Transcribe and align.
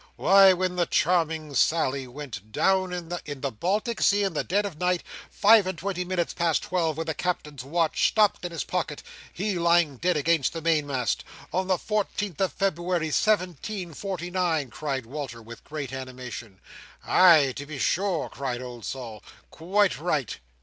Why, 0.15 0.51
when 0.51 0.77
the 0.77 0.87
Charming 0.87 1.53
Sally 1.53 2.07
went 2.07 2.51
down 2.51 2.91
in 2.91 3.09
the—" 3.09 3.21
"In 3.23 3.41
the 3.41 3.51
Baltic 3.51 4.01
Sea, 4.01 4.23
in 4.23 4.33
the 4.33 4.43
dead 4.43 4.65
of 4.65 4.79
night; 4.79 5.03
five 5.29 5.67
and 5.67 5.77
twenty 5.77 6.03
minutes 6.03 6.33
past 6.33 6.63
twelve 6.63 6.97
when 6.97 7.05
the 7.05 7.13
captain's 7.13 7.63
watch 7.63 8.07
stopped 8.07 8.43
in 8.43 8.51
his 8.51 8.63
pocket; 8.63 9.03
he 9.31 9.59
lying 9.59 9.97
dead 9.97 10.17
against 10.17 10.53
the 10.53 10.61
main 10.63 10.87
mast—on 10.87 11.67
the 11.67 11.77
fourteenth 11.77 12.41
of 12.41 12.51
February, 12.51 13.11
seventeen 13.11 13.93
forty 13.93 14.31
nine!" 14.31 14.71
cried 14.71 15.05
Walter, 15.05 15.39
with 15.39 15.63
great 15.63 15.93
animation. 15.93 16.59
"Ay, 17.05 17.53
to 17.55 17.67
be 17.67 17.77
sure!" 17.77 18.27
cried 18.27 18.59
old 18.59 18.83
Sol, 18.83 19.21
"quite 19.51 19.99
right! 19.99 20.39